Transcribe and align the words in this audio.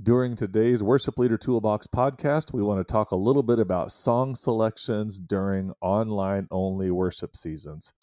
During 0.00 0.36
today's 0.36 0.80
Worship 0.80 1.18
Leader 1.18 1.36
Toolbox 1.36 1.88
podcast, 1.88 2.52
we 2.52 2.62
want 2.62 2.78
to 2.78 2.84
talk 2.84 3.10
a 3.10 3.16
little 3.16 3.42
bit 3.42 3.58
about 3.58 3.90
song 3.90 4.36
selections 4.36 5.18
during 5.18 5.72
online 5.80 6.46
only 6.52 6.88
worship 6.92 7.36
seasons. 7.36 7.94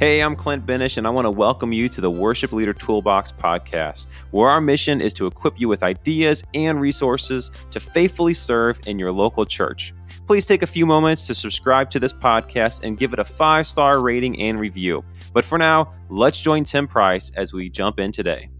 Hey, 0.00 0.20
I'm 0.20 0.34
Clint 0.34 0.66
Benish, 0.66 0.96
and 0.96 1.06
I 1.06 1.10
want 1.10 1.26
to 1.26 1.30
welcome 1.30 1.72
you 1.72 1.88
to 1.90 2.00
the 2.00 2.10
Worship 2.10 2.52
Leader 2.52 2.74
Toolbox 2.74 3.30
podcast, 3.30 4.08
where 4.32 4.50
our 4.50 4.60
mission 4.60 5.00
is 5.00 5.14
to 5.14 5.26
equip 5.26 5.60
you 5.60 5.68
with 5.68 5.84
ideas 5.84 6.42
and 6.52 6.80
resources 6.80 7.52
to 7.70 7.78
faithfully 7.78 8.34
serve 8.34 8.80
in 8.86 8.98
your 8.98 9.12
local 9.12 9.46
church. 9.46 9.94
Please 10.26 10.44
take 10.44 10.62
a 10.62 10.66
few 10.66 10.86
moments 10.86 11.28
to 11.28 11.36
subscribe 11.36 11.88
to 11.90 12.00
this 12.00 12.12
podcast 12.12 12.82
and 12.82 12.98
give 12.98 13.12
it 13.12 13.20
a 13.20 13.24
five 13.24 13.64
star 13.64 14.00
rating 14.00 14.40
and 14.40 14.58
review. 14.58 15.04
But 15.32 15.44
for 15.44 15.56
now, 15.56 15.92
let's 16.08 16.40
join 16.40 16.64
Tim 16.64 16.88
Price 16.88 17.30
as 17.36 17.52
we 17.52 17.70
jump 17.70 18.00
in 18.00 18.10
today. 18.10 18.50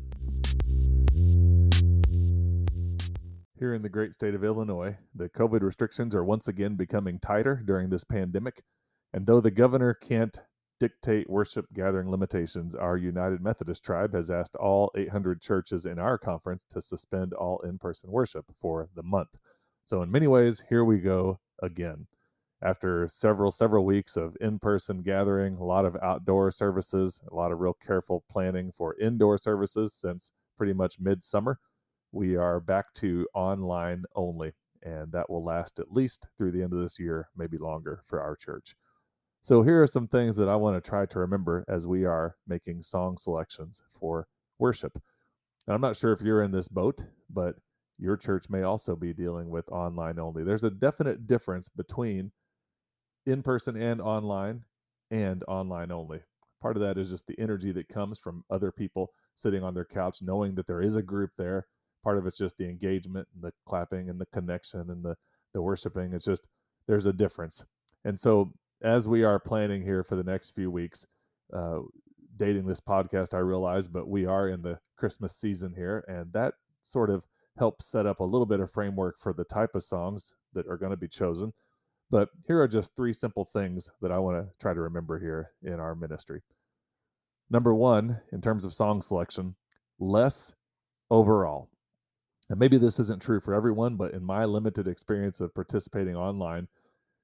Here 3.59 3.73
in 3.73 3.81
the 3.81 3.89
great 3.89 4.13
state 4.13 4.35
of 4.35 4.45
Illinois, 4.45 4.99
the 5.15 5.31
COVID 5.31 5.63
restrictions 5.63 6.15
are 6.15 6.23
once 6.23 6.47
again 6.47 6.75
becoming 6.75 7.19
tighter 7.19 7.63
during 7.65 7.89
this 7.89 8.05
pandemic. 8.05 8.63
And 9.15 9.27
though 9.27 9.41
the 9.41 9.51
governor 9.51 9.95
can't 9.95 10.39
dictate 10.79 11.31
worship 11.31 11.65
gathering 11.73 12.11
limitations, 12.11 12.75
our 12.75 12.99
United 12.99 13.41
Methodist 13.41 13.83
tribe 13.83 14.13
has 14.13 14.31
asked 14.31 14.57
all 14.57 14.91
800 14.95 15.41
churches 15.41 15.87
in 15.87 15.99
our 15.99 16.19
conference 16.19 16.67
to 16.69 16.83
suspend 16.83 17.33
all 17.33 17.61
in 17.61 17.79
person 17.79 18.11
worship 18.11 18.45
for 18.59 18.91
the 18.95 19.03
month. 19.03 19.39
So, 19.85 20.03
in 20.03 20.11
many 20.11 20.27
ways, 20.27 20.65
here 20.69 20.85
we 20.85 20.99
go 20.99 21.41
again. 21.63 22.09
After 22.61 23.09
several, 23.09 23.51
several 23.51 23.87
weeks 23.87 24.19
of 24.19 24.37
in 24.39 24.59
person 24.59 25.01
gathering, 25.01 25.55
a 25.55 25.65
lot 25.65 25.87
of 25.87 25.97
outdoor 26.03 26.51
services, 26.51 27.23
a 27.31 27.35
lot 27.35 27.53
of 27.53 27.61
real 27.61 27.73
careful 27.73 28.23
planning 28.31 28.71
for 28.71 28.95
indoor 29.01 29.39
services 29.39 29.95
since 29.95 30.31
pretty 30.59 30.75
much 30.75 31.01
midsummer 31.01 31.59
we 32.13 32.37
are 32.37 32.61
back 32.61 32.93
to 32.95 33.27
online 33.35 34.05
only, 34.15 34.53
and 34.83 35.13
that 35.13 35.29
will 35.29 35.45
last 35.45 35.79
at 35.79 35.93
least 35.93 36.27
through 36.37 36.53
the 36.53 36.63
end 36.63 36.73
of 36.73 36.81
this 36.81 36.99
year, 36.99 37.29
maybe 37.37 37.59
longer 37.59 38.03
for 38.05 38.21
our 38.21 38.37
church. 38.37 38.77
So, 39.43 39.63
here 39.63 39.83
are 39.83 39.87
some 39.87 40.09
things 40.09 40.37
that 40.37 40.49
I 40.49 40.57
want 40.57 40.83
to 40.83 40.89
try 40.89 41.07
to 41.07 41.19
remember 41.19 41.65
as 41.69 41.87
we 41.87 42.05
are 42.05 42.37
making 42.49 42.83
song 42.83 43.17
selections 43.17 43.83
for 43.91 44.27
worship. 44.59 45.01
And 45.67 45.75
I'm 45.75 45.81
not 45.81 45.97
sure 45.97 46.13
if 46.13 46.21
you're 46.21 46.43
in 46.43 46.53
this 46.53 46.69
boat, 46.69 47.05
but 47.31 47.57
your 47.99 48.17
church 48.17 48.51
may 48.51 48.63
also 48.63 48.97
be 48.97 49.13
dealing 49.13 49.49
with 49.49 49.69
online 49.71 50.19
only. 50.19 50.45
There's 50.45 50.65
a 50.65 50.71
definite 50.71 51.27
difference 51.27 51.69
between 51.69 52.33
in 53.25 53.43
person 53.43 53.81
and 53.81 54.01
online 54.01 54.63
and 55.11 55.43
online 55.49 55.91
only. 55.91 56.21
Part 56.61 56.77
of 56.77 56.83
that 56.83 56.99
is 56.99 57.11
just 57.11 57.27
the 57.27 57.39
energy 57.39 57.73
that 57.73 57.89
comes 57.89 58.19
from 58.19 58.45
other 58.51 58.73
people 58.73 59.13
sitting 59.35 59.63
on 59.63 59.75
their 59.75 59.85
couch, 59.85 60.19
knowing 60.23 60.55
that 60.55 60.67
there 60.67 60.83
is 60.83 60.97
a 60.97 61.03
group 61.03 61.31
there 61.37 61.67
part 62.07 62.19
of 62.19 62.27
it's 62.27 62.39
just 62.39 62.57
the 62.57 62.69
engagement 62.69 63.27
and 63.35 63.43
the 63.43 63.53
clapping 63.67 64.09
and 64.09 64.21
the 64.21 64.27
connection 64.27 64.89
and 64.89 65.05
the 65.05 65.17
the 65.53 65.61
worshiping 65.61 66.13
it's 66.13 66.25
just 66.25 66.47
there's 66.87 67.07
a 67.07 67.13
difference. 67.13 67.65
And 68.05 68.21
so 68.21 68.53
as 68.81 69.09
we 69.09 69.25
are 69.25 69.41
planning 69.41 69.83
here 69.83 70.05
for 70.05 70.15
the 70.15 70.23
next 70.23 70.53
few 70.53 70.71
weeks 70.71 71.05
uh, 71.53 71.81
dating 72.37 72.67
this 72.67 72.81
podcast 72.81 73.35
i 73.35 73.39
realize 73.39 73.89
but 73.89 74.07
we 74.07 74.27
are 74.27 74.47
in 74.47 74.63
the 74.63 74.79
christmas 74.97 75.35
season 75.35 75.73
here 75.75 76.05
and 76.07 76.33
that 76.33 76.55
sort 76.83 77.11
of 77.11 77.25
helps 77.59 77.87
set 77.87 78.07
up 78.07 78.21
a 78.21 78.25
little 78.25 78.47
bit 78.47 78.61
of 78.61 78.71
framework 78.71 79.19
for 79.19 79.33
the 79.33 79.45
type 79.45 79.75
of 79.75 79.83
songs 79.83 80.33
that 80.53 80.69
are 80.69 80.77
going 80.77 80.91
to 80.91 80.97
be 80.97 81.09
chosen. 81.09 81.55
But 82.11 82.29
here 82.47 82.61
are 82.61 82.69
just 82.69 82.95
three 82.95 83.13
simple 83.13 83.45
things 83.45 83.91
that 84.01 84.13
i 84.13 84.19
want 84.19 84.37
to 84.37 84.53
try 84.61 84.75
to 84.75 84.81
remember 84.81 85.19
here 85.19 85.53
in 85.63 85.81
our 85.81 85.95
ministry. 85.95 86.43
Number 87.51 87.75
one 87.75 88.21
in 88.31 88.41
terms 88.41 88.65
of 88.65 88.75
song 88.75 89.01
selection 89.01 89.57
less 89.99 90.55
overall 91.11 91.71
and 92.49 92.59
maybe 92.59 92.79
this 92.79 93.01
isn't 93.01 93.23
true 93.23 93.41
for 93.41 93.55
everyone, 93.55 93.97
but 93.97 94.13
in 94.13 94.23
my 94.23 94.45
limited 94.45 94.87
experience 94.87 95.41
of 95.41 95.55
participating 95.55 96.17
online, 96.17 96.69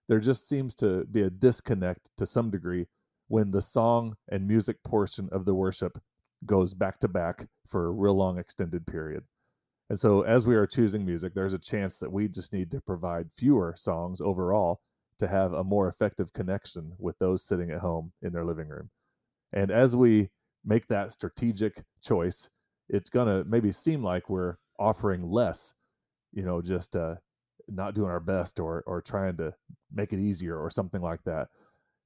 there 0.09 0.19
just 0.19 0.49
seems 0.49 0.75
to 0.77 1.05
be 1.05 1.23
a 1.23 1.31
disconnect 1.31 2.11
to 2.17 2.27
some 2.27 2.51
degree 2.51 2.87
when 3.29 3.53
the 3.53 3.63
song 3.63 4.17
and 4.29 4.49
music 4.49 4.83
portion 4.83 5.29
of 5.31 5.45
the 5.45 5.55
worship 5.55 6.03
goes 6.45 6.75
back 6.75 6.99
to 7.01 7.09
back 7.09 7.47
for 7.69 7.87
a 7.87 7.91
real 7.91 8.15
long 8.15 8.39
extended 8.39 8.87
period. 8.87 9.25
And 9.89 9.99
so, 9.99 10.23
as 10.23 10.47
we 10.47 10.57
are 10.57 10.67
choosing 10.67 11.05
music, 11.05 11.35
there's 11.35 11.53
a 11.53 11.59
chance 11.59 11.99
that 11.99 12.13
we 12.13 12.27
just 12.27 12.53
need 12.53 12.71
to 12.71 12.81
provide 12.81 13.33
fewer 13.33 13.75
songs 13.77 14.21
overall 14.21 14.81
to 15.19 15.29
have 15.29 15.53
a 15.53 15.63
more 15.63 15.87
effective 15.87 16.33
connection 16.33 16.93
with 16.99 17.19
those 17.19 17.45
sitting 17.45 17.71
at 17.71 17.81
home 17.81 18.13
in 18.21 18.33
their 18.33 18.45
living 18.45 18.69
room. 18.69 18.91
And 19.53 19.71
as 19.71 19.95
we 19.95 20.31
make 20.65 20.89
that 20.89 21.13
strategic 21.13 21.85
choice, 22.03 22.51
it's 22.89 23.11
going 23.11 23.29
to 23.29 23.49
maybe 23.49 23.71
seem 23.71 24.03
like 24.03 24.29
we're 24.29 24.57
offering 24.83 25.31
less, 25.31 25.75
you 26.33 26.43
know, 26.43 26.61
just 26.61 26.97
uh, 26.97 27.17
not 27.69 27.95
doing 27.95 28.11
our 28.11 28.21
best 28.21 28.59
or 28.59 28.83
or 28.87 29.01
trying 29.01 29.37
to 29.37 29.55
make 29.93 30.13
it 30.13 30.19
easier 30.19 30.59
or 30.59 30.71
something 30.71 31.01
like 31.01 31.23
that. 31.25 31.49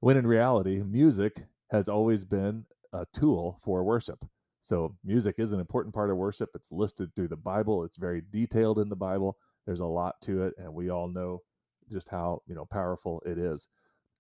When 0.01 0.17
in 0.17 0.27
reality, 0.27 0.83
music 0.83 1.45
has 1.71 1.89
always 1.89 2.25
been 2.25 2.67
a 2.93 3.07
tool 3.13 3.59
for 3.63 3.83
worship. 3.83 4.25
So 4.61 4.97
music 5.05 5.37
is 5.39 5.53
an 5.53 5.61
important 5.61 5.95
part 5.95 6.11
of 6.11 6.17
worship. 6.17 6.51
It's 6.55 6.73
listed 6.73 7.15
through 7.15 7.29
the 7.29 7.37
Bible. 7.37 7.85
It's 7.85 7.97
very 7.97 8.23
detailed 8.33 8.79
in 8.79 8.89
the 8.89 8.97
Bible. 8.97 9.37
There's 9.65 9.81
a 9.81 9.87
lot 9.87 10.17
to 10.23 10.43
it, 10.45 10.55
and 10.59 10.75
we 10.75 10.91
all 10.91 11.09
know 11.09 11.43
just 11.91 12.09
how 12.09 12.43
you 12.47 12.55
know 12.55 12.67
powerful 12.67 13.23
it 13.25 13.39
is. 13.39 13.69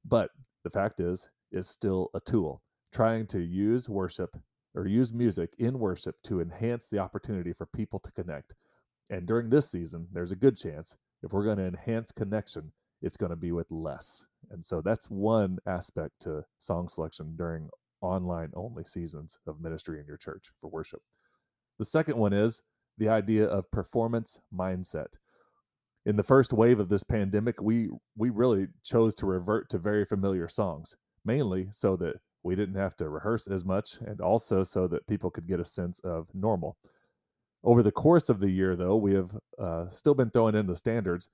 But 0.05 0.31
the 0.65 0.71
fact 0.71 1.01
is, 1.01 1.29
it's 1.53 1.69
still 1.69 2.11
a 2.15 2.21
tool. 2.21 2.63
Trying 2.93 3.27
to 3.29 3.41
use 3.41 3.89
worship 3.89 4.37
or 4.77 4.87
use 4.87 5.13
music 5.13 5.55
in 5.59 5.79
worship 5.79 6.23
to 6.23 6.41
enhance 6.41 6.89
the 6.89 6.99
opportunity 6.99 7.53
for 7.53 7.67
people 7.67 7.99
to 7.99 8.13
connect. 8.13 8.55
And 9.09 9.27
during 9.27 9.51
this 9.51 9.71
season, 9.71 10.09
there's 10.13 10.33
a 10.33 10.37
good 10.37 10.57
chance 10.57 10.95
if 11.23 11.33
we're 11.33 11.45
going 11.45 11.59
to 11.59 11.67
enhance 11.67 12.13
connection, 12.13 12.73
it's 13.03 13.17
going 13.17 13.31
to 13.31 13.37
be 13.37 13.53
with 13.53 13.71
less. 13.71 14.25
And 14.51 14.65
so 14.65 14.81
that's 14.81 15.11
one 15.11 15.59
aspect 15.67 16.21
to 16.21 16.45
song 16.59 16.89
selection 16.89 17.35
during 17.37 17.71
online 18.01 18.51
only 18.55 18.85
seasons 18.85 19.39
of 19.47 19.61
ministry 19.61 19.99
in 19.99 20.07
your 20.07 20.19
church 20.19 20.51
for 20.61 20.69
worship. 20.69 21.01
The 21.79 21.85
second 21.85 22.17
one 22.17 22.33
is 22.33 22.63
the 22.99 23.09
idea 23.09 23.47
of 23.47 23.71
performance 23.71 24.39
mindset. 24.55 25.15
In 26.05 26.17
the 26.17 26.23
first 26.23 26.53
wave 26.53 26.79
of 26.79 26.89
this 26.89 27.03
pandemic, 27.03 27.61
we 27.61 27.89
we 28.17 28.31
really 28.31 28.69
chose 28.85 29.15
to 29.17 29.27
revert 29.27 29.69
to 29.71 29.79
very 29.79 30.05
familiar 30.05 30.49
songs, 30.49 30.95
mainly 31.25 31.69
so 31.73 31.97
that 31.97 32.21
we 32.47 32.55
didn't 32.55 32.77
have 32.77 32.97
to 32.97 33.09
rehearse 33.09 33.47
as 33.47 33.65
much, 33.65 33.99
and 34.07 34.21
also 34.21 34.63
so 34.63 34.87
that 34.87 35.07
people 35.07 35.31
could 35.31 35.49
get 35.49 35.61
a 35.61 35.65
sense 35.65 35.99
of 36.01 36.29
normal. 36.33 36.79
Over 37.65 37.83
the 37.83 37.93
course 37.93 38.29
of 38.29 38.39
the 38.39 38.51
year, 38.51 38.77
though, 38.77 38.97
we 38.97 39.15
have 39.15 39.37
uh, 39.59 39.91
still 39.91 40.15
been 40.15 40.31
throwing 40.31 40.55
in 40.55 40.69
the 40.69 40.77
standards, 40.77 41.29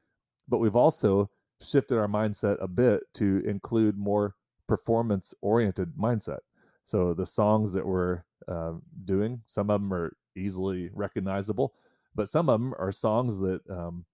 but 0.48 0.58
we've 0.58 0.74
also 0.74 1.30
shifted 1.60 1.98
our 1.98 2.08
mindset 2.08 2.56
a 2.60 2.66
bit 2.66 3.02
to 3.14 3.42
include 3.46 3.96
more 3.98 4.34
performance 4.66 5.34
oriented 5.42 5.94
mindset. 5.96 6.38
So 6.84 7.12
the 7.12 7.26
songs 7.26 7.74
that 7.74 7.86
we're 7.86 8.22
uh, 8.48 8.72
doing, 9.04 9.42
some 9.46 9.70
of 9.70 9.80
them 9.80 9.92
are 9.92 10.16
easily 10.34 10.90
recognizable, 10.94 11.74
but 12.14 12.28
some 12.28 12.48
of 12.48 12.58
them 12.58 12.74
are 12.78 12.90
songs 12.90 13.38
that 13.40 13.60
um, 13.70 14.06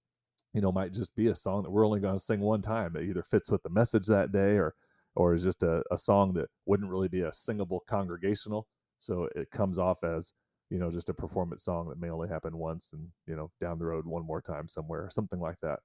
you 0.53 0.60
know 0.60 0.72
might 0.72 0.92
just 0.92 1.15
be 1.15 1.28
a 1.28 1.36
song 1.36 1.62
that 1.62 1.70
we're 1.70 1.86
only 1.86 2.00
going 2.00 2.16
to 2.16 2.25
sing 2.25 2.41
one 2.41 2.62
time. 2.62 2.97
It 2.97 3.04
either 3.04 3.22
fits 3.22 3.50
with 3.50 3.62
the 3.62 3.70
message 3.70 4.06
that 4.09 4.32
day 4.32 4.56
or 4.56 4.75
or 5.16 5.34
is 5.34 5.44
just 5.44 5.62
a, 5.62 5.82
a 5.91 5.98
song 5.98 6.32
that 6.34 6.48
wouldn't 6.66 6.91
really 6.91 7.08
be 7.08 7.22
a 7.22 7.32
singable 7.32 7.82
congregational. 7.88 8.66
So 8.98 9.28
it 9.34 9.50
comes 9.50 9.78
off 9.78 10.04
as, 10.04 10.32
you 10.70 10.78
know, 10.78 10.91
just 10.91 11.08
a 11.08 11.14
performance 11.14 11.64
song 11.64 11.88
that 11.88 12.00
may 12.00 12.10
only 12.10 12.28
happen 12.28 12.56
once 12.56 12.92
and, 12.92 13.08
you 13.26 13.36
know, 13.36 13.50
down 13.60 13.78
the 13.78 13.86
road 13.86 14.06
one 14.06 14.26
more 14.26 14.41
time 14.41 14.68
somewhere 14.68 15.04
or 15.04 15.10
something 15.10 15.41
like 15.41 15.56
that. 15.62 15.80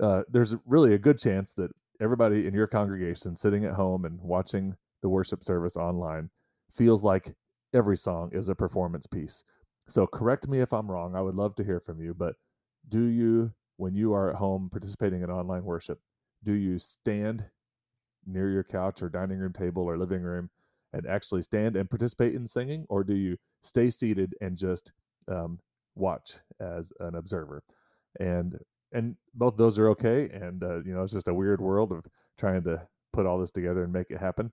Uh, 0.00 0.22
there's 0.28 0.56
really 0.66 0.94
a 0.94 0.98
good 0.98 1.18
chance 1.18 1.52
that 1.52 1.70
everybody 2.00 2.46
in 2.46 2.54
your 2.54 2.66
congregation 2.66 3.36
sitting 3.36 3.64
at 3.64 3.74
home 3.74 4.04
and 4.04 4.20
watching 4.20 4.74
the 5.02 5.08
worship 5.08 5.44
service 5.44 5.76
online 5.76 6.30
feels 6.72 7.04
like 7.04 7.34
every 7.72 7.96
song 7.96 8.30
is 8.32 8.48
a 8.48 8.54
performance 8.54 9.06
piece. 9.06 9.44
So 9.88 10.06
correct 10.06 10.48
me 10.48 10.60
if 10.60 10.72
I'm 10.72 10.90
wrong. 10.90 11.14
I 11.14 11.20
would 11.20 11.36
love 11.36 11.54
to 11.56 11.64
hear 11.64 11.78
from 11.78 12.00
you, 12.00 12.14
but 12.14 12.34
do 12.88 13.04
you, 13.04 13.52
when 13.76 13.94
you 13.94 14.14
are 14.14 14.30
at 14.30 14.36
home 14.36 14.68
participating 14.70 15.22
in 15.22 15.30
online 15.30 15.64
worship, 15.64 16.00
do 16.42 16.52
you 16.52 16.78
stand 16.78 17.44
near 18.26 18.50
your 18.50 18.64
couch 18.64 19.02
or 19.02 19.08
dining 19.08 19.38
room 19.38 19.52
table 19.52 19.82
or 19.82 19.96
living 19.96 20.22
room 20.22 20.50
and 20.92 21.06
actually 21.06 21.42
stand 21.42 21.76
and 21.76 21.90
participate 21.90 22.34
in 22.34 22.46
singing, 22.46 22.86
or 22.88 23.02
do 23.04 23.14
you 23.14 23.36
stay 23.62 23.90
seated 23.90 24.34
and 24.40 24.56
just 24.56 24.92
um, 25.28 25.58
watch 25.94 26.34
as 26.60 26.92
an 27.00 27.14
observer? 27.14 27.62
And 28.20 28.58
and 28.92 29.16
both 29.34 29.56
those 29.56 29.78
are 29.78 29.88
okay. 29.90 30.28
And 30.32 30.62
uh, 30.62 30.82
you 30.84 30.94
know, 30.94 31.02
it's 31.02 31.12
just 31.12 31.28
a 31.28 31.34
weird 31.34 31.60
world 31.60 31.90
of 31.90 32.04
trying 32.38 32.62
to 32.64 32.86
put 33.12 33.26
all 33.26 33.38
this 33.38 33.50
together 33.50 33.82
and 33.82 33.92
make 33.92 34.10
it 34.10 34.20
happen. 34.20 34.52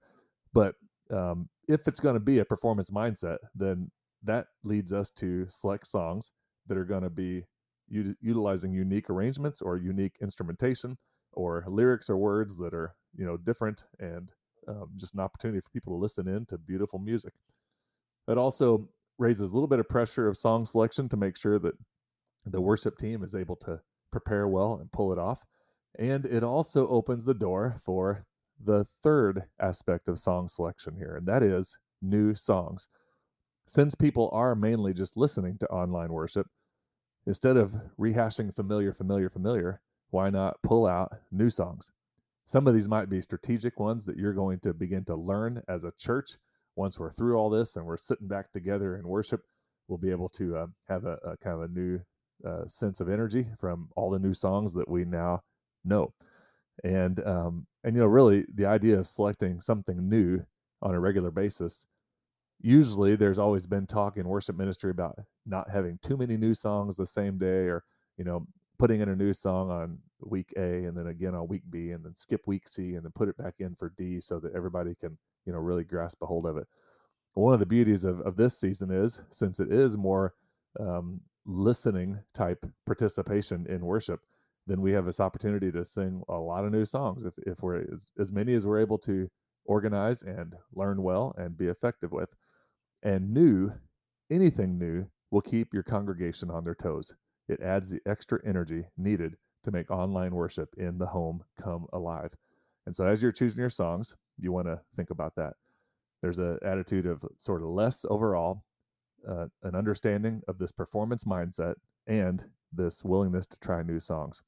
But 0.52 0.76
um, 1.12 1.50
if 1.68 1.88
it's 1.88 2.00
going 2.00 2.16
to 2.16 2.20
be 2.20 2.40
a 2.40 2.46
performance 2.46 2.90
mindset, 2.90 3.38
then 3.56 3.92
that 4.24 4.48
leads 4.64 4.94
us 4.94 5.12
to 5.12 5.46
select 5.50 5.86
songs 5.88 6.32
that 6.68 6.78
are 6.78 6.86
going 6.86 7.04
to 7.04 7.10
be 7.10 7.44
u- 7.88 8.16
utilizing 8.22 8.74
unique 8.74 9.10
arrangements 9.10 9.62
or 9.62 9.78
unique 9.78 10.16
instrumentation 10.22 10.98
or 11.34 11.64
lyrics 11.68 12.10
or 12.10 12.18
words 12.18 12.58
that 12.58 12.74
are 12.74 12.96
you 13.16 13.26
know 13.26 13.38
different 13.38 13.84
and 14.00 14.30
um, 14.68 14.90
just 14.96 15.14
an 15.14 15.20
opportunity 15.20 15.60
for 15.60 15.70
people 15.70 15.94
to 15.94 16.02
listen 16.02 16.28
in 16.28 16.46
to 16.46 16.58
beautiful 16.58 17.00
music 17.00 17.34
it 18.28 18.38
also 18.38 18.90
raises 19.18 19.52
a 19.52 19.54
little 19.54 19.68
bit 19.68 19.80
of 19.80 19.88
pressure 19.88 20.28
of 20.28 20.38
song 20.38 20.66
selection 20.66 21.08
to 21.10 21.18
make 21.18 21.38
sure 21.38 21.60
that 21.60 21.76
the 22.46 22.62
worship 22.62 22.98
team 22.98 23.24
is 23.24 23.36
able 23.36 23.56
to 23.56 23.80
prepare 24.12 24.48
well 24.48 24.76
and 24.76 24.92
pull 24.92 25.12
it 25.12 25.20
off. 25.20 25.46
And 25.98 26.26
it 26.26 26.44
also 26.44 26.88
opens 26.88 27.26
the 27.26 27.34
door 27.34 27.78
for 27.84 28.26
the 28.64 28.84
third 28.84 29.44
aspect 29.60 30.08
of 30.08 30.20
song 30.20 30.48
selection 30.48 30.96
here, 30.96 31.16
and 31.16 31.28
that 31.28 31.44
is 31.44 31.78
new 32.02 32.36
songs. 32.36 32.88
Since 33.68 33.96
people 33.96 34.30
are 34.34 34.56
mainly 34.56 34.94
just 34.94 35.18
listening 35.18 35.58
to 35.60 35.68
online 35.68 36.12
worship, 36.12 36.48
instead 37.26 37.58
of 37.58 37.76
rehashing 38.00 38.54
familiar, 38.54 38.94
familiar, 38.94 39.30
familiar, 39.30 39.82
why 40.10 40.30
not 40.30 40.62
pull 40.62 40.88
out 40.88 41.12
new 41.32 41.50
songs? 41.50 41.92
Some 42.52 42.68
of 42.68 42.74
these 42.74 42.90
might 42.90 43.10
be 43.10 43.22
strategic 43.22 43.80
ones 43.80 44.04
that 44.04 44.18
you're 44.18 44.34
going 44.34 44.60
to 44.60 44.74
begin 44.74 45.06
to 45.06 45.16
learn 45.16 45.64
as 45.70 45.86
a 45.86 45.94
church. 45.98 46.32
Once 46.76 47.00
we're 47.00 47.10
through 47.10 47.38
all 47.38 47.50
this 47.50 47.78
and 47.78 47.86
we're 47.86 47.98
sitting 47.98 48.28
back 48.28 48.52
together 48.52 48.98
in 48.98 49.08
worship, 49.08 49.44
we'll 49.88 49.98
be 49.98 50.12
able 50.12 50.28
to 50.28 50.58
uh, 50.58 50.68
have 50.90 51.06
a, 51.06 51.18
a, 51.24 51.38
kind 51.38 51.56
of 51.56 51.62
a 51.62 51.68
new 51.70 52.02
uh, 52.46 52.68
sense 52.68 53.00
of 53.00 53.08
energy 53.08 53.48
from 53.58 53.88
all 53.96 54.10
the 54.10 54.20
new 54.20 54.34
songs 54.34 54.74
that 54.74 54.90
we 54.90 55.06
now 55.06 55.44
know. 55.86 56.14
And 56.84 57.26
um, 57.26 57.68
and 57.86 57.96
you 57.96 58.02
know, 58.02 58.08
really, 58.08 58.44
the 58.54 58.66
idea 58.66 59.00
of 59.00 59.08
selecting 59.08 59.62
something 59.62 60.10
new 60.10 60.46
on 60.82 60.94
a 60.94 61.00
regular 61.00 61.32
basis. 61.32 61.86
Usually, 62.60 63.16
there's 63.16 63.40
always 63.40 63.66
been 63.66 63.88
talk 63.88 64.18
in 64.18 64.28
worship 64.28 64.58
ministry 64.58 64.92
about 64.92 65.18
not 65.46 65.70
having 65.70 66.00
too 66.02 66.18
many 66.18 66.36
new 66.36 66.54
songs 66.54 66.98
the 66.98 67.08
same 67.08 67.38
day, 67.38 67.70
or 67.70 67.86
you 68.18 68.26
know, 68.26 68.46
putting 68.78 69.00
in 69.00 69.08
a 69.08 69.16
new 69.16 69.32
song 69.32 69.72
on 69.72 70.00
week 70.24 70.54
A 70.58 70.86
and 70.86 70.96
then 70.98 71.08
again 71.08 71.36
on 71.36 71.48
week 71.48 71.64
B 71.70 71.92
and 71.92 72.04
then 72.04 72.16
skip 72.16 72.42
week 72.48 72.68
C 72.68 72.96
and 72.96 73.04
then 73.04 73.12
put 73.14 73.30
it 73.30 73.38
back 73.38 73.56
in 73.60 73.76
for 73.76 73.94
D 73.98 74.22
so 74.22 74.40
that 74.40 74.56
everybody 74.56 74.96
can, 74.96 75.18
you 75.46 75.54
know, 75.54 75.60
really 75.60 75.84
grasp 75.84 76.22
a 76.22 76.26
hold 76.26 76.46
of 76.46 76.58
it. 76.58 76.68
One 77.34 77.54
of 77.54 77.60
the 77.60 77.66
beauties 77.66 78.04
of, 78.04 78.20
of 78.22 78.36
this 78.36 78.60
season 78.60 78.92
is 78.92 79.22
since 79.32 79.60
it 79.60 79.72
is 79.72 79.98
more 79.98 80.34
um, 80.80 81.22
listening 81.46 82.20
type 82.34 82.66
participation 82.86 83.66
in 83.68 83.86
worship, 83.86 84.22
then 84.68 84.82
we 84.82 84.92
have 84.92 85.06
this 85.06 85.20
opportunity 85.20 85.72
to 85.72 85.86
sing 85.86 86.24
a 86.30 86.38
lot 86.38 86.66
of 86.66 86.72
new 86.72 86.86
songs 86.86 87.24
if, 87.24 87.34
if 87.46 87.62
we're 87.62 87.82
as, 87.94 88.12
as 88.20 88.32
many 88.32 88.54
as 88.54 88.66
we're 88.66 88.80
able 88.80 88.98
to 89.00 89.30
organize 89.66 90.22
and 90.22 90.56
learn 90.74 91.02
well 91.02 91.34
and 91.38 91.58
be 91.58 91.68
effective 91.68 92.12
with. 92.12 92.30
And 93.02 93.34
new, 93.34 93.74
anything 94.30 94.78
new, 94.78 95.08
will 95.32 95.42
keep 95.42 95.74
your 95.74 95.84
congregation 95.84 96.52
on 96.52 96.64
their 96.64 96.76
toes. 96.76 97.14
It 97.48 97.62
adds 97.62 97.90
the 97.90 98.02
extra 98.06 98.40
energy 98.46 98.86
needed 98.98 99.38
to 99.64 99.72
make 99.72 99.92
online 99.92 100.34
worship 100.36 100.74
in 100.78 100.98
the 100.98 101.08
home 101.08 101.44
come 101.62 101.88
alive. 101.94 102.32
And 102.86 102.96
so, 102.96 103.06
as 103.06 103.22
you're 103.22 103.32
choosing 103.32 103.60
your 103.60 103.70
songs, 103.70 104.16
you 104.38 104.52
want 104.52 104.68
to 104.68 104.82
think 104.96 105.10
about 105.10 105.36
that. 105.36 105.54
There's 106.22 106.40
an 106.40 106.60
attitude 106.64 107.06
of 107.06 107.24
sort 107.38 107.62
of 107.62 107.70
less 107.70 108.06
overall, 108.10 108.64
uh, 109.28 109.48
an 109.64 109.76
understanding 109.76 110.42
of 110.48 110.58
this 110.58 110.72
performance 110.72 111.24
mindset, 111.24 111.76
and 112.08 112.44
this 112.74 113.04
willingness 113.04 113.46
to 113.48 113.60
try 113.60 113.84
new 113.84 114.00
songs. 114.00 114.42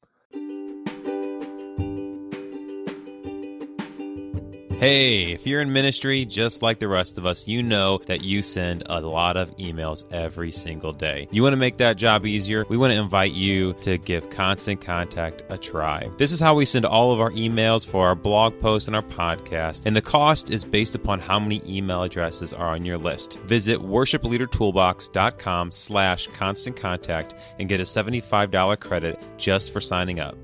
Hey, 4.84 5.32
if 5.32 5.48
you're 5.48 5.62
in 5.62 5.72
ministry 5.72 6.26
just 6.26 6.62
like 6.62 6.80
the 6.80 6.90
rest 6.90 7.18
of 7.18 7.26
us, 7.26 7.48
you 7.48 7.64
know 7.64 8.00
that 8.00 8.22
you 8.22 8.42
send 8.42 8.84
a 8.88 9.00
lot 9.00 9.38
of 9.38 9.56
emails 9.56 10.04
every 10.12 10.52
single 10.52 10.92
day. 10.92 11.30
You 11.32 11.42
want 11.42 11.54
to 11.54 11.58
make 11.58 11.78
that 11.78 11.96
job 11.96 12.26
easier? 12.26 12.66
We 12.68 12.76
want 12.76 12.92
to 12.92 13.00
invite 13.00 13.32
you 13.32 13.76
to 13.76 13.98
give 13.98 14.30
Constant 14.30 14.82
Contact 14.82 15.42
a 15.48 15.58
try. 15.58 16.10
This 16.18 16.34
is 16.34 16.42
how 16.42 16.56
we 16.56 16.66
send 16.66 16.84
all 16.84 17.14
of 17.14 17.22
our 17.22 17.32
emails 17.32 17.88
for 17.88 18.08
our 18.08 18.14
blog 18.14 18.60
posts 18.60 18.90
and 18.90 18.96
our 18.98 19.04
podcast, 19.04 19.86
and 19.86 19.96
the 19.96 20.02
cost 20.02 20.50
is 20.50 20.66
based 20.66 20.96
upon 20.96 21.22
how 21.22 21.40
many 21.40 21.62
email 21.66 22.04
addresses 22.04 22.52
are 22.52 22.68
on 22.68 22.84
your 22.84 22.98
list. 22.98 23.40
Visit 23.46 23.80
worshipleadertoolbox.com 23.80 25.72
slash 25.72 26.28
constant 26.28 26.76
contact 26.76 27.36
and 27.58 27.70
get 27.70 27.80
a 27.80 27.84
$75 27.84 28.82
credit 28.82 29.18
just 29.38 29.72
for 29.72 29.80
signing 29.80 30.20
up. 30.20 30.36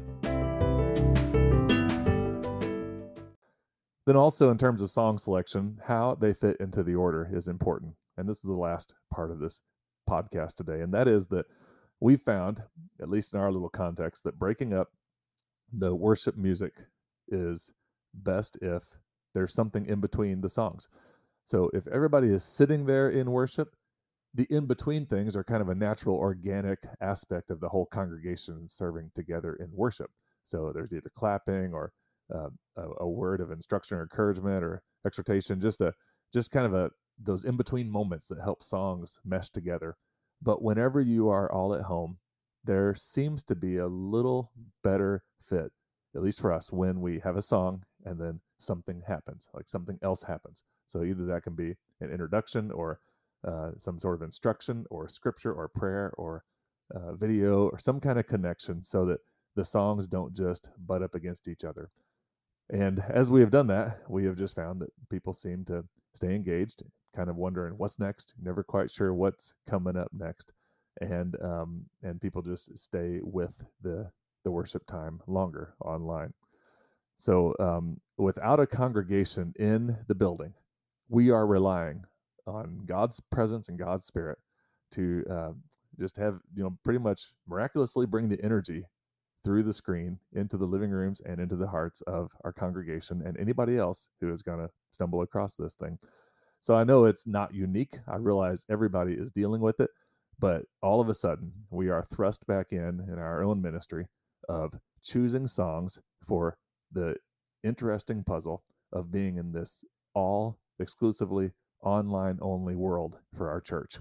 Then 4.05 4.15
also 4.15 4.49
in 4.49 4.57
terms 4.57 4.81
of 4.81 4.89
song 4.89 5.17
selection, 5.17 5.79
how 5.85 6.15
they 6.15 6.33
fit 6.33 6.57
into 6.59 6.83
the 6.83 6.95
order 6.95 7.29
is 7.31 7.47
important. 7.47 7.93
And 8.17 8.27
this 8.27 8.37
is 8.37 8.43
the 8.43 8.53
last 8.53 8.95
part 9.13 9.31
of 9.31 9.39
this 9.39 9.61
podcast 10.09 10.55
today. 10.55 10.81
And 10.81 10.93
that 10.93 11.07
is 11.07 11.27
that 11.27 11.45
we 11.99 12.15
found, 12.15 12.63
at 13.01 13.09
least 13.09 13.33
in 13.33 13.39
our 13.39 13.51
little 13.51 13.69
context, 13.69 14.23
that 14.23 14.39
breaking 14.39 14.73
up 14.73 14.89
the 15.71 15.93
worship 15.93 16.37
music 16.37 16.73
is 17.27 17.71
best 18.13 18.57
if 18.61 18.83
there's 19.33 19.53
something 19.53 19.85
in 19.85 19.99
between 19.99 20.41
the 20.41 20.49
songs. 20.49 20.87
So 21.45 21.69
if 21.73 21.87
everybody 21.87 22.29
is 22.29 22.43
sitting 22.43 22.85
there 22.85 23.09
in 23.09 23.31
worship, 23.31 23.75
the 24.33 24.47
in 24.49 24.65
between 24.65 25.05
things 25.05 25.35
are 25.35 25.43
kind 25.43 25.61
of 25.61 25.69
a 25.69 25.75
natural, 25.75 26.15
organic 26.15 26.79
aspect 27.01 27.49
of 27.49 27.59
the 27.59 27.69
whole 27.69 27.85
congregation 27.85 28.67
serving 28.67 29.11
together 29.15 29.55
in 29.55 29.69
worship. 29.71 30.11
So 30.43 30.71
there's 30.73 30.93
either 30.93 31.11
clapping 31.15 31.73
or 31.73 31.91
uh, 32.33 32.49
a, 32.77 32.87
a, 33.01 33.09
word 33.09 33.41
of 33.41 33.51
instruction 33.51 33.97
or 33.97 34.03
encouragement 34.03 34.63
or 34.63 34.81
exhortation, 35.05 35.59
just 35.59 35.81
a 35.81 35.93
just 36.33 36.51
kind 36.51 36.65
of 36.65 36.73
a 36.73 36.91
those 37.21 37.43
in 37.43 37.57
between 37.57 37.89
moments 37.89 38.27
that 38.27 38.39
help 38.41 38.63
songs 38.63 39.19
mesh 39.25 39.49
together. 39.49 39.97
But 40.41 40.61
whenever 40.61 41.01
you 41.01 41.29
are 41.29 41.51
all 41.51 41.73
at 41.73 41.83
home, 41.83 42.17
there 42.63 42.95
seems 42.95 43.43
to 43.43 43.55
be 43.55 43.77
a 43.77 43.87
little 43.87 44.51
better 44.83 45.23
fit, 45.43 45.71
at 46.15 46.21
least 46.21 46.39
for 46.39 46.53
us, 46.53 46.71
when 46.71 47.01
we 47.01 47.19
have 47.19 47.35
a 47.35 47.41
song 47.41 47.83
and 48.05 48.19
then 48.19 48.39
something 48.57 49.03
happens, 49.07 49.47
like 49.53 49.67
something 49.67 49.99
else 50.01 50.23
happens. 50.23 50.63
So 50.87 51.03
either 51.03 51.25
that 51.25 51.43
can 51.43 51.55
be 51.55 51.75
an 51.99 52.11
introduction 52.11 52.71
or 52.71 52.99
uh, 53.45 53.71
some 53.77 53.99
sort 53.99 54.15
of 54.15 54.21
instruction 54.21 54.85
or 54.89 55.07
scripture 55.07 55.53
or 55.53 55.67
prayer 55.67 56.13
or 56.17 56.43
uh, 56.93 57.13
video 57.13 57.67
or 57.67 57.79
some 57.79 57.99
kind 57.99 58.19
of 58.19 58.27
connection 58.27 58.81
so 58.81 59.05
that 59.05 59.19
the 59.55 59.65
songs 59.65 60.07
don't 60.07 60.35
just 60.35 60.69
butt 60.77 61.03
up 61.03 61.15
against 61.15 61.47
each 61.47 61.63
other. 61.63 61.89
And 62.69 63.03
as 63.09 63.31
we 63.31 63.41
have 63.41 63.49
done 63.49 63.67
that, 63.67 64.01
we 64.07 64.25
have 64.25 64.37
just 64.37 64.55
found 64.55 64.81
that 64.81 64.91
people 65.09 65.33
seem 65.33 65.65
to 65.65 65.85
stay 66.13 66.35
engaged, 66.35 66.83
kind 67.15 67.29
of 67.29 67.35
wondering 67.35 67.73
what's 67.77 67.99
next, 67.99 68.33
never 68.41 68.63
quite 68.63 68.91
sure 68.91 69.13
what's 69.13 69.53
coming 69.67 69.97
up 69.97 70.09
next, 70.13 70.53
and 71.01 71.35
um, 71.41 71.85
and 72.03 72.21
people 72.21 72.41
just 72.41 72.77
stay 72.77 73.19
with 73.23 73.63
the 73.81 74.11
the 74.43 74.51
worship 74.51 74.85
time 74.85 75.19
longer 75.27 75.73
online. 75.83 76.33
So 77.15 77.53
um, 77.59 77.99
without 78.17 78.59
a 78.59 78.67
congregation 78.67 79.53
in 79.59 79.97
the 80.07 80.15
building, 80.15 80.53
we 81.09 81.31
are 81.31 81.45
relying 81.45 82.03
on 82.47 82.83
God's 82.85 83.19
presence 83.19 83.67
and 83.67 83.77
God's 83.79 84.05
Spirit 84.05 84.37
to 84.91 85.25
uh, 85.29 85.51
just 85.99 86.17
have 86.17 86.39
you 86.55 86.63
know 86.63 86.77
pretty 86.83 86.99
much 86.99 87.33
miraculously 87.47 88.05
bring 88.05 88.29
the 88.29 88.41
energy 88.43 88.85
through 89.43 89.63
the 89.63 89.73
screen 89.73 90.19
into 90.33 90.57
the 90.57 90.65
living 90.65 90.91
rooms 90.91 91.21
and 91.25 91.39
into 91.39 91.55
the 91.55 91.67
hearts 91.67 92.01
of 92.01 92.31
our 92.43 92.51
congregation 92.51 93.21
and 93.25 93.37
anybody 93.37 93.77
else 93.77 94.09
who 94.19 94.31
is 94.31 94.41
going 94.41 94.59
to 94.59 94.69
stumble 94.91 95.21
across 95.21 95.55
this 95.55 95.75
thing. 95.75 95.97
So 96.61 96.75
I 96.75 96.83
know 96.83 97.05
it's 97.05 97.25
not 97.25 97.53
unique. 97.53 97.97
I 98.07 98.17
realize 98.17 98.65
everybody 98.69 99.13
is 99.13 99.31
dealing 99.31 99.61
with 99.61 99.79
it, 99.79 99.89
but 100.39 100.63
all 100.81 100.99
of 100.99 101.09
a 101.09 101.13
sudden 101.13 101.51
we 101.69 101.89
are 101.89 102.03
thrust 102.03 102.45
back 102.47 102.71
in 102.71 103.05
in 103.07 103.17
our 103.17 103.43
own 103.43 103.61
ministry 103.61 104.07
of 104.49 104.77
choosing 105.01 105.47
songs 105.47 105.99
for 106.25 106.57
the 106.91 107.15
interesting 107.63 108.23
puzzle 108.23 108.63
of 108.91 109.11
being 109.11 109.37
in 109.37 109.51
this 109.51 109.83
all 110.13 110.57
exclusively 110.79 111.51
online 111.81 112.39
only 112.41 112.75
world 112.75 113.17
for 113.35 113.49
our 113.49 113.61
church. 113.61 113.99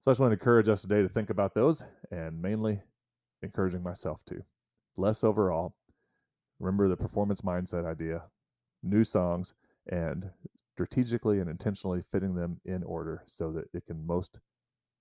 So 0.00 0.10
I 0.10 0.12
just 0.12 0.20
want 0.20 0.30
to 0.30 0.34
encourage 0.34 0.68
us 0.68 0.82
today 0.82 1.02
to 1.02 1.08
think 1.08 1.30
about 1.30 1.54
those 1.54 1.84
and 2.10 2.40
mainly 2.42 2.80
encouraging 3.42 3.82
myself 3.82 4.24
to. 4.26 4.42
Less 4.96 5.24
overall. 5.24 5.74
Remember 6.60 6.88
the 6.88 6.96
performance 6.96 7.40
mindset 7.40 7.84
idea, 7.84 8.24
new 8.82 9.04
songs, 9.04 9.54
and 9.90 10.30
strategically 10.74 11.40
and 11.40 11.50
intentionally 11.50 12.02
fitting 12.10 12.34
them 12.34 12.60
in 12.64 12.82
order 12.84 13.22
so 13.26 13.50
that 13.52 13.64
it 13.74 13.86
can 13.86 14.06
most 14.06 14.38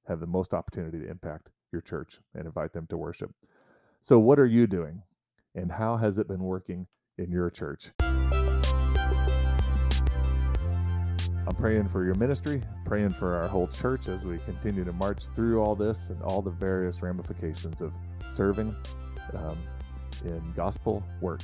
have 0.07 0.19
the 0.19 0.27
most 0.27 0.53
opportunity 0.53 1.00
to 1.00 1.10
impact 1.10 1.50
your 1.71 1.81
church 1.81 2.19
and 2.33 2.45
invite 2.45 2.74
them 2.74 2.88
to 2.88 2.98
worship. 2.98 3.31
So, 4.01 4.19
what 4.19 4.39
are 4.39 4.45
you 4.45 4.67
doing? 4.67 5.03
And 5.53 5.74
how 5.74 5.98
has 5.98 6.17
it 6.17 6.27
been 6.27 6.43
working 6.43 6.88
in 7.17 7.31
your 7.31 7.50
church? 7.50 7.91
I'm 11.48 11.55
praying 11.55 11.89
for 11.89 12.05
your 12.05 12.15
ministry, 12.15 12.62
praying 12.86 13.12
for 13.12 13.36
our 13.36 13.48
whole 13.48 13.67
church 13.67 14.07
as 14.07 14.25
we 14.25 14.38
continue 14.39 14.83
to 14.83 14.93
march 14.93 15.24
through 15.36 15.60
all 15.60 15.75
this 15.75 16.10
and 16.10 16.21
all 16.21 16.41
the 16.41 16.51
various 16.51 17.01
ramifications 17.01 17.81
of 17.81 17.91
serving 18.27 18.75
um, 19.33 19.57
in 20.24 20.53
gospel 20.55 21.03
work, 21.19 21.41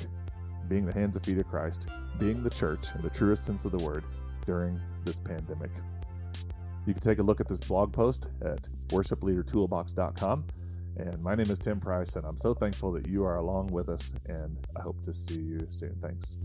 being 0.69 0.85
the 0.85 0.93
hands 0.93 1.15
and 1.15 1.25
feet 1.25 1.39
of 1.39 1.47
Christ, 1.47 1.87
being 2.19 2.43
the 2.43 2.49
church 2.49 2.87
in 2.95 3.01
the 3.01 3.09
truest 3.09 3.43
sense 3.43 3.65
of 3.65 3.71
the 3.71 3.83
word 3.83 4.03
during 4.45 4.79
this 5.03 5.19
pandemic. 5.19 5.71
You 6.85 6.93
can 6.93 7.01
take 7.01 7.17
a 7.17 7.23
look 7.23 7.41
at 7.41 7.47
this 7.47 7.59
blog 7.59 7.91
post 7.91 8.29
at 8.41 8.67
worshipleadertoolbox.com. 8.89 10.45
And 10.97 11.21
my 11.21 11.35
name 11.35 11.51
is 11.51 11.59
Tim 11.59 11.79
Price, 11.79 12.15
and 12.15 12.25
I'm 12.25 12.37
so 12.37 12.53
thankful 12.55 12.91
that 12.93 13.07
you 13.07 13.23
are 13.23 13.35
along 13.37 13.67
with 13.67 13.87
us, 13.87 14.13
and 14.25 14.57
I 14.75 14.81
hope 14.81 15.03
to 15.03 15.13
see 15.13 15.39
you 15.39 15.67
soon. 15.69 15.95
Thanks. 16.01 16.37